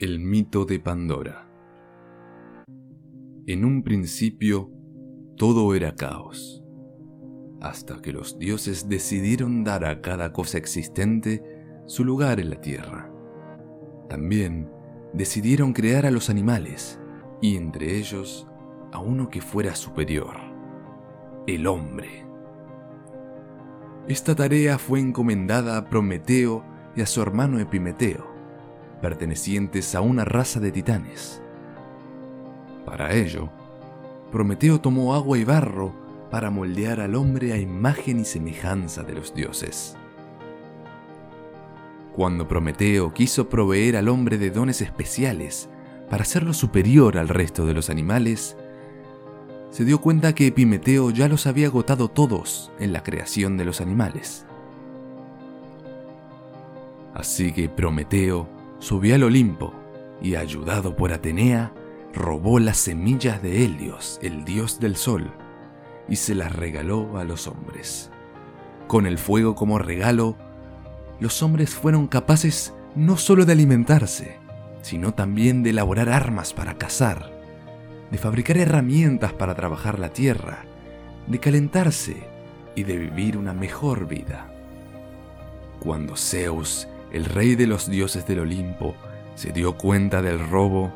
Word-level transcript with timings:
El 0.00 0.20
mito 0.20 0.64
de 0.64 0.78
Pandora. 0.78 1.50
En 3.48 3.64
un 3.64 3.82
principio, 3.82 4.70
todo 5.36 5.74
era 5.74 5.96
caos, 5.96 6.62
hasta 7.60 8.00
que 8.00 8.12
los 8.12 8.38
dioses 8.38 8.88
decidieron 8.88 9.64
dar 9.64 9.84
a 9.84 10.00
cada 10.00 10.32
cosa 10.32 10.56
existente 10.56 11.42
su 11.86 12.04
lugar 12.04 12.38
en 12.38 12.50
la 12.50 12.60
tierra. 12.60 13.12
También 14.08 14.70
decidieron 15.14 15.72
crear 15.72 16.06
a 16.06 16.12
los 16.12 16.30
animales, 16.30 17.00
y 17.42 17.56
entre 17.56 17.96
ellos 17.96 18.46
a 18.92 19.00
uno 19.00 19.28
que 19.28 19.40
fuera 19.40 19.74
superior, 19.74 20.36
el 21.48 21.66
hombre. 21.66 22.24
Esta 24.06 24.36
tarea 24.36 24.78
fue 24.78 25.00
encomendada 25.00 25.76
a 25.76 25.90
Prometeo 25.90 26.64
y 26.94 27.00
a 27.00 27.06
su 27.06 27.20
hermano 27.20 27.58
Epimeteo, 27.58 28.27
pertenecientes 29.00 29.94
a 29.94 30.00
una 30.00 30.24
raza 30.24 30.60
de 30.60 30.72
titanes. 30.72 31.40
Para 32.84 33.14
ello, 33.14 33.50
Prometeo 34.32 34.80
tomó 34.80 35.14
agua 35.14 35.38
y 35.38 35.44
barro 35.44 35.92
para 36.30 36.50
moldear 36.50 37.00
al 37.00 37.14
hombre 37.14 37.52
a 37.52 37.58
imagen 37.58 38.20
y 38.20 38.24
semejanza 38.24 39.02
de 39.02 39.14
los 39.14 39.34
dioses. 39.34 39.96
Cuando 42.14 42.48
Prometeo 42.48 43.14
quiso 43.14 43.48
proveer 43.48 43.96
al 43.96 44.08
hombre 44.08 44.38
de 44.38 44.50
dones 44.50 44.82
especiales 44.82 45.68
para 46.10 46.22
hacerlo 46.22 46.52
superior 46.52 47.16
al 47.16 47.28
resto 47.28 47.64
de 47.64 47.74
los 47.74 47.90
animales, 47.90 48.56
se 49.70 49.84
dio 49.84 50.00
cuenta 50.00 50.34
que 50.34 50.48
Epimeteo 50.48 51.10
ya 51.10 51.28
los 51.28 51.46
había 51.46 51.68
agotado 51.68 52.08
todos 52.08 52.72
en 52.80 52.92
la 52.92 53.02
creación 53.02 53.56
de 53.56 53.64
los 53.64 53.80
animales. 53.80 54.44
Así 57.14 57.52
que 57.52 57.68
Prometeo 57.68 58.57
subió 58.78 59.14
al 59.14 59.24
Olimpo 59.24 59.72
y, 60.20 60.34
ayudado 60.34 60.96
por 60.96 61.12
Atenea, 61.12 61.72
robó 62.12 62.58
las 62.58 62.78
semillas 62.78 63.42
de 63.42 63.64
Helios, 63.64 64.18
el 64.22 64.44
dios 64.44 64.80
del 64.80 64.96
sol, 64.96 65.30
y 66.08 66.16
se 66.16 66.34
las 66.34 66.54
regaló 66.54 67.18
a 67.18 67.24
los 67.24 67.46
hombres. 67.46 68.10
Con 68.86 69.06
el 69.06 69.18
fuego 69.18 69.54
como 69.54 69.78
regalo, 69.78 70.36
los 71.20 71.42
hombres 71.42 71.74
fueron 71.74 72.06
capaces 72.06 72.74
no 72.94 73.16
solo 73.16 73.44
de 73.44 73.52
alimentarse, 73.52 74.38
sino 74.82 75.12
también 75.12 75.62
de 75.62 75.70
elaborar 75.70 76.08
armas 76.08 76.54
para 76.54 76.78
cazar, 76.78 77.30
de 78.10 78.18
fabricar 78.18 78.56
herramientas 78.56 79.32
para 79.32 79.54
trabajar 79.54 79.98
la 79.98 80.12
tierra, 80.12 80.64
de 81.26 81.38
calentarse 81.38 82.26
y 82.74 82.84
de 82.84 82.96
vivir 82.96 83.36
una 83.36 83.52
mejor 83.52 84.08
vida. 84.08 84.50
Cuando 85.80 86.16
Zeus 86.16 86.88
el 87.12 87.24
rey 87.24 87.54
de 87.54 87.66
los 87.66 87.88
dioses 87.88 88.26
del 88.26 88.40
Olimpo 88.40 88.94
se 89.34 89.52
dio 89.52 89.76
cuenta 89.76 90.20
del 90.20 90.38
robo, 90.48 90.92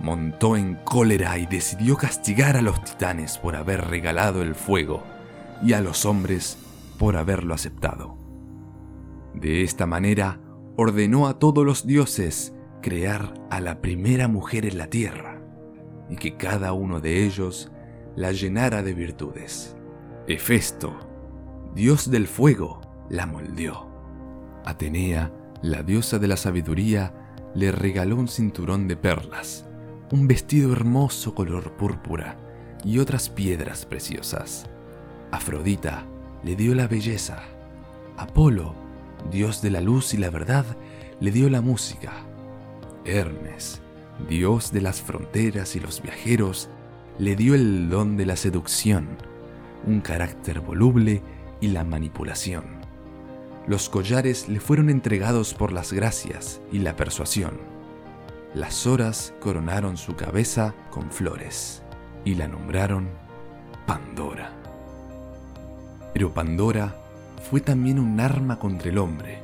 montó 0.00 0.56
en 0.56 0.74
cólera 0.84 1.38
y 1.38 1.46
decidió 1.46 1.96
castigar 1.96 2.56
a 2.56 2.62
los 2.62 2.82
titanes 2.84 3.38
por 3.38 3.56
haber 3.56 3.88
regalado 3.88 4.42
el 4.42 4.54
fuego 4.54 5.02
y 5.62 5.72
a 5.72 5.80
los 5.80 6.04
hombres 6.04 6.58
por 6.98 7.16
haberlo 7.16 7.54
aceptado. 7.54 8.16
De 9.34 9.62
esta 9.62 9.86
manera, 9.86 10.40
ordenó 10.76 11.26
a 11.26 11.38
todos 11.38 11.64
los 11.64 11.86
dioses 11.86 12.52
crear 12.82 13.34
a 13.50 13.60
la 13.60 13.80
primera 13.80 14.28
mujer 14.28 14.66
en 14.66 14.78
la 14.78 14.88
tierra 14.88 15.40
y 16.10 16.16
que 16.16 16.36
cada 16.36 16.72
uno 16.72 17.00
de 17.00 17.24
ellos 17.24 17.72
la 18.16 18.32
llenara 18.32 18.82
de 18.82 18.92
virtudes. 18.92 19.76
Hefesto, 20.26 20.98
dios 21.74 22.10
del 22.10 22.26
fuego, 22.26 22.80
la 23.08 23.26
moldeó. 23.26 23.91
Atenea, 24.64 25.32
la 25.62 25.82
diosa 25.82 26.18
de 26.18 26.28
la 26.28 26.36
sabiduría, 26.36 27.12
le 27.54 27.72
regaló 27.72 28.16
un 28.16 28.28
cinturón 28.28 28.88
de 28.88 28.96
perlas, 28.96 29.66
un 30.10 30.26
vestido 30.26 30.72
hermoso 30.72 31.34
color 31.34 31.72
púrpura 31.76 32.36
y 32.84 32.98
otras 32.98 33.28
piedras 33.28 33.86
preciosas. 33.86 34.66
Afrodita 35.30 36.04
le 36.44 36.56
dio 36.56 36.74
la 36.74 36.88
belleza. 36.88 37.42
Apolo, 38.16 38.74
dios 39.30 39.62
de 39.62 39.70
la 39.70 39.80
luz 39.80 40.14
y 40.14 40.16
la 40.16 40.30
verdad, 40.30 40.64
le 41.20 41.30
dio 41.30 41.48
la 41.48 41.60
música. 41.60 42.12
Hermes, 43.04 43.80
dios 44.28 44.72
de 44.72 44.80
las 44.80 45.00
fronteras 45.00 45.76
y 45.76 45.80
los 45.80 46.02
viajeros, 46.02 46.68
le 47.18 47.36
dio 47.36 47.54
el 47.54 47.88
don 47.88 48.16
de 48.16 48.26
la 48.26 48.36
seducción, 48.36 49.08
un 49.86 50.00
carácter 50.00 50.60
voluble 50.60 51.22
y 51.60 51.68
la 51.68 51.84
manipulación. 51.84 52.81
Los 53.66 53.88
collares 53.88 54.48
le 54.48 54.58
fueron 54.58 54.90
entregados 54.90 55.54
por 55.54 55.72
las 55.72 55.92
gracias 55.92 56.60
y 56.72 56.78
la 56.78 56.96
persuasión. 56.96 57.60
Las 58.54 58.86
horas 58.86 59.32
coronaron 59.40 59.96
su 59.96 60.16
cabeza 60.16 60.74
con 60.90 61.10
flores 61.12 61.82
y 62.24 62.34
la 62.34 62.48
nombraron 62.48 63.08
Pandora. 63.86 64.52
Pero 66.12 66.34
Pandora 66.34 66.96
fue 67.48 67.60
también 67.60 67.98
un 67.98 68.18
arma 68.18 68.58
contra 68.58 68.90
el 68.90 68.98
hombre, 68.98 69.38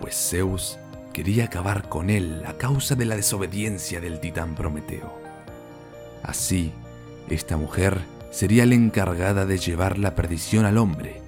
pues 0.00 0.14
Zeus 0.30 0.76
quería 1.12 1.44
acabar 1.44 1.88
con 1.88 2.10
él 2.10 2.42
a 2.46 2.54
causa 2.54 2.96
de 2.96 3.04
la 3.04 3.16
desobediencia 3.16 4.00
del 4.00 4.18
titán 4.18 4.56
Prometeo. 4.56 5.16
Así, 6.24 6.72
esta 7.28 7.56
mujer 7.56 8.00
sería 8.30 8.66
la 8.66 8.74
encargada 8.74 9.46
de 9.46 9.58
llevar 9.58 9.96
la 9.96 10.16
perdición 10.16 10.64
al 10.64 10.76
hombre, 10.76 11.22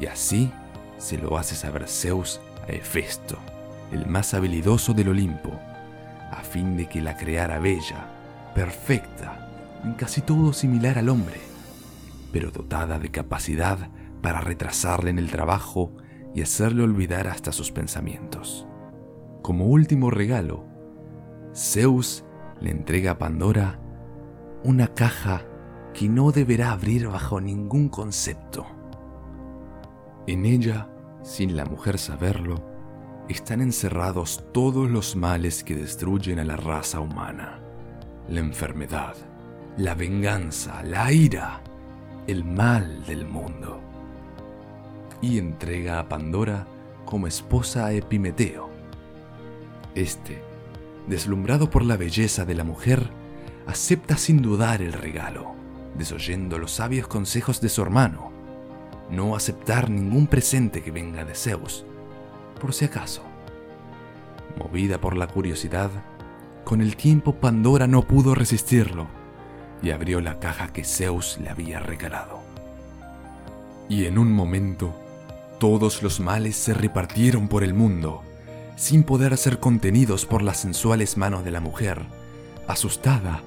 y 0.00 0.06
así 0.06 0.50
se 0.98 1.18
lo 1.18 1.38
hace 1.38 1.54
saber 1.54 1.88
Zeus 1.88 2.40
a 2.68 2.72
Hefesto, 2.72 3.38
el 3.92 4.06
más 4.06 4.34
habilidoso 4.34 4.94
del 4.94 5.08
Olimpo, 5.08 5.52
a 6.30 6.42
fin 6.42 6.76
de 6.76 6.88
que 6.88 7.00
la 7.00 7.16
creara 7.16 7.58
bella, 7.58 8.06
perfecta, 8.54 9.80
en 9.84 9.94
casi 9.94 10.20
todo 10.20 10.52
similar 10.52 10.98
al 10.98 11.08
hombre, 11.08 11.40
pero 12.32 12.50
dotada 12.50 12.98
de 12.98 13.10
capacidad 13.10 13.78
para 14.22 14.40
retrasarle 14.40 15.10
en 15.10 15.18
el 15.18 15.30
trabajo 15.30 15.92
y 16.34 16.42
hacerle 16.42 16.82
olvidar 16.82 17.28
hasta 17.28 17.52
sus 17.52 17.70
pensamientos. 17.70 18.66
Como 19.42 19.66
último 19.66 20.10
regalo, 20.10 20.64
Zeus 21.54 22.24
le 22.60 22.70
entrega 22.70 23.12
a 23.12 23.18
Pandora 23.18 23.78
una 24.64 24.88
caja 24.88 25.42
que 25.92 26.08
no 26.08 26.32
deberá 26.32 26.72
abrir 26.72 27.06
bajo 27.08 27.40
ningún 27.40 27.88
concepto. 27.88 28.66
En 30.26 30.46
ella 30.46 30.88
sin 31.24 31.56
la 31.56 31.64
mujer 31.64 31.98
saberlo, 31.98 32.62
están 33.28 33.62
encerrados 33.62 34.44
todos 34.52 34.90
los 34.90 35.16
males 35.16 35.64
que 35.64 35.74
destruyen 35.74 36.38
a 36.38 36.44
la 36.44 36.56
raza 36.56 37.00
humana. 37.00 37.60
La 38.28 38.40
enfermedad, 38.40 39.16
la 39.78 39.94
venganza, 39.94 40.82
la 40.82 41.10
ira, 41.12 41.62
el 42.26 42.44
mal 42.44 43.04
del 43.06 43.26
mundo. 43.26 43.80
Y 45.22 45.38
entrega 45.38 45.98
a 45.98 46.08
Pandora 46.08 46.66
como 47.06 47.26
esposa 47.26 47.86
a 47.86 47.92
Epimeteo. 47.92 48.68
Este, 49.94 50.42
deslumbrado 51.08 51.70
por 51.70 51.84
la 51.84 51.96
belleza 51.96 52.44
de 52.44 52.54
la 52.54 52.64
mujer, 52.64 53.08
acepta 53.66 54.18
sin 54.18 54.42
dudar 54.42 54.82
el 54.82 54.92
regalo, 54.92 55.54
desoyendo 55.96 56.58
los 56.58 56.72
sabios 56.72 57.08
consejos 57.08 57.62
de 57.62 57.70
su 57.70 57.80
hermano 57.80 58.33
no 59.14 59.36
aceptar 59.36 59.90
ningún 59.90 60.26
presente 60.26 60.82
que 60.82 60.90
venga 60.90 61.24
de 61.24 61.34
Zeus, 61.34 61.84
por 62.60 62.74
si 62.74 62.84
acaso. 62.84 63.22
Movida 64.58 65.00
por 65.00 65.16
la 65.16 65.26
curiosidad, 65.26 65.90
con 66.64 66.80
el 66.80 66.96
tiempo 66.96 67.34
Pandora 67.34 67.86
no 67.86 68.02
pudo 68.02 68.34
resistirlo 68.34 69.06
y 69.82 69.90
abrió 69.90 70.20
la 70.20 70.38
caja 70.38 70.72
que 70.72 70.84
Zeus 70.84 71.38
le 71.42 71.50
había 71.50 71.80
regalado. 71.80 72.40
Y 73.88 74.06
en 74.06 74.18
un 74.18 74.32
momento, 74.32 74.94
todos 75.58 76.02
los 76.02 76.20
males 76.20 76.56
se 76.56 76.72
repartieron 76.72 77.48
por 77.48 77.64
el 77.64 77.74
mundo, 77.74 78.22
sin 78.76 79.02
poder 79.02 79.36
ser 79.36 79.60
contenidos 79.60 80.26
por 80.26 80.42
las 80.42 80.58
sensuales 80.58 81.16
manos 81.16 81.44
de 81.44 81.50
la 81.50 81.60
mujer. 81.60 82.02
Asustada, 82.66 83.42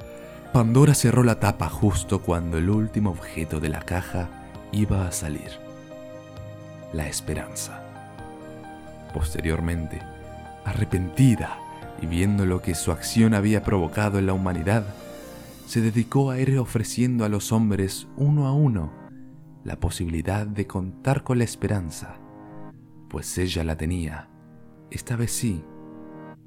Pandora 0.53 0.93
cerró 0.93 1.23
la 1.23 1.39
tapa 1.39 1.69
justo 1.69 2.21
cuando 2.21 2.57
el 2.57 2.69
último 2.69 3.09
objeto 3.09 3.59
de 3.59 3.69
la 3.69 3.81
caja 3.81 4.29
iba 4.71 5.07
a 5.07 5.11
salir. 5.11 5.66
La 6.93 7.07
esperanza. 7.07 7.83
Posteriormente, 9.13 10.01
arrepentida 10.63 11.59
y 12.01 12.05
viendo 12.05 12.45
lo 12.45 12.61
que 12.61 12.75
su 12.75 12.91
acción 12.91 13.33
había 13.33 13.63
provocado 13.63 14.19
en 14.19 14.25
la 14.25 14.33
humanidad, 14.33 14.85
se 15.65 15.81
dedicó 15.81 16.31
a 16.31 16.39
ir 16.39 16.57
ofreciendo 16.59 17.25
a 17.25 17.29
los 17.29 17.51
hombres 17.51 18.07
uno 18.15 18.47
a 18.47 18.53
uno 18.53 18.91
la 19.65 19.79
posibilidad 19.81 20.47
de 20.47 20.65
contar 20.65 21.23
con 21.23 21.39
la 21.39 21.43
esperanza, 21.43 22.15
pues 23.09 23.37
ella 23.37 23.65
la 23.65 23.75
tenía, 23.75 24.29
esta 24.89 25.17
vez 25.17 25.31
sí, 25.31 25.61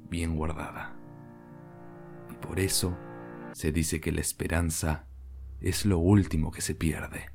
bien 0.09 0.35
guardada. 0.35 0.95
Y 2.31 2.35
por 2.35 2.59
eso 2.59 2.97
se 3.51 3.71
dice 3.71 4.01
que 4.01 4.11
la 4.11 4.21
esperanza 4.21 5.05
es 5.59 5.85
lo 5.85 5.99
último 5.99 6.49
que 6.49 6.61
se 6.61 6.73
pierde. 6.73 7.29